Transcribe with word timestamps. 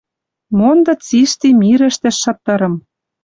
Монды 0.57 0.93
цишти 1.05 1.47
мирӹштӹш 1.61 2.15
шытырым. 2.23 2.75